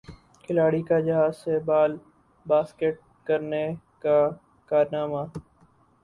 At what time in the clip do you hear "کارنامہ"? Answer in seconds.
4.71-5.23